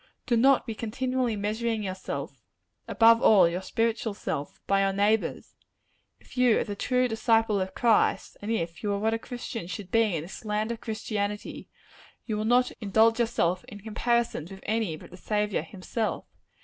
Do 0.25 0.35
not 0.35 0.65
be 0.65 0.73
continually 0.73 1.35
measuring 1.35 1.83
yourself 1.83 2.41
above 2.87 3.21
all, 3.21 3.47
your 3.47 3.61
spiritual 3.61 4.15
self 4.15 4.59
by 4.65 4.81
your 4.81 4.91
neighbors. 4.93 5.53
If 6.19 6.35
you 6.35 6.57
are 6.57 6.63
the 6.63 6.75
true 6.75 7.07
disciple 7.07 7.61
of 7.61 7.75
Christ, 7.75 8.35
and 8.41 8.49
if 8.49 8.81
you 8.81 8.91
are 8.93 8.97
what 8.99 9.13
a 9.13 9.19
Christian 9.19 9.67
should 9.67 9.91
be 9.91 10.15
in 10.15 10.23
this 10.23 10.43
land 10.43 10.71
of 10.71 10.81
Christianity, 10.81 11.69
you 12.25 12.35
will 12.35 12.45
not 12.45 12.71
indulge 12.81 13.19
yourself 13.19 13.63
in 13.65 13.81
comparisons 13.81 14.49
with 14.49 14.61
any 14.63 14.95
but 14.97 15.11
the 15.11 15.17
Saviour 15.17 15.61
himself. 15.61 16.25